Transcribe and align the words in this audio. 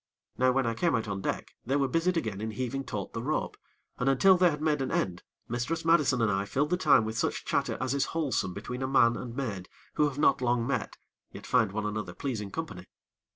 Now 0.35 0.51
when 0.51 0.65
I 0.65 0.73
came 0.73 0.95
out 0.95 1.07
on 1.07 1.21
deck, 1.21 1.51
they 1.63 1.75
were 1.75 1.87
busied 1.87 2.17
again 2.17 2.41
in 2.41 2.49
heaving 2.49 2.85
taut 2.85 3.13
the 3.13 3.21
rope, 3.21 3.55
and, 3.99 4.09
until 4.09 4.35
they 4.35 4.49
had 4.49 4.59
made 4.59 4.81
an 4.81 4.89
end, 4.91 5.21
Mistress 5.47 5.85
Madison 5.85 6.23
and 6.23 6.31
I 6.31 6.45
filled 6.45 6.71
the 6.71 6.75
time 6.75 7.05
with 7.05 7.19
such 7.19 7.45
chatter 7.45 7.77
as 7.79 7.93
is 7.93 8.05
wholesome 8.17 8.55
between 8.55 8.81
a 8.81 8.87
man 8.87 9.15
and 9.15 9.35
maid 9.35 9.69
who 9.93 10.07
have 10.09 10.17
not 10.17 10.41
long 10.41 10.65
met, 10.65 10.97
yet 11.31 11.45
find 11.45 11.71
one 11.71 11.85
another 11.85 12.15
pleasing 12.15 12.49
company. 12.49 12.87